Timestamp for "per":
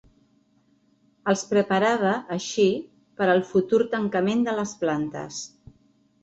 3.21-3.29